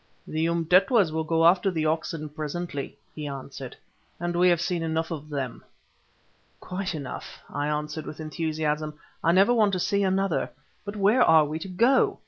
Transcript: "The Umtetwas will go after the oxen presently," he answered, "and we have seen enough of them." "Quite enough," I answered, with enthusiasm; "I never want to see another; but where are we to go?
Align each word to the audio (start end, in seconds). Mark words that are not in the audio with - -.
"The 0.25 0.47
Umtetwas 0.47 1.11
will 1.11 1.23
go 1.23 1.45
after 1.45 1.69
the 1.69 1.85
oxen 1.85 2.27
presently," 2.29 2.97
he 3.13 3.27
answered, 3.27 3.75
"and 4.19 4.35
we 4.35 4.49
have 4.49 4.59
seen 4.59 4.81
enough 4.81 5.11
of 5.11 5.29
them." 5.29 5.63
"Quite 6.59 6.95
enough," 6.95 7.39
I 7.47 7.67
answered, 7.67 8.07
with 8.07 8.19
enthusiasm; 8.19 8.95
"I 9.23 9.31
never 9.31 9.53
want 9.53 9.73
to 9.73 9.79
see 9.79 10.01
another; 10.01 10.49
but 10.85 10.95
where 10.95 11.21
are 11.21 11.45
we 11.45 11.59
to 11.59 11.67
go? 11.67 12.19